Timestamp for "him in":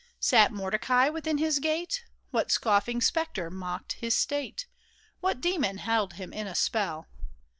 6.13-6.47